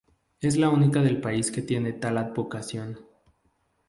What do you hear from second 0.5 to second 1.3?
la única del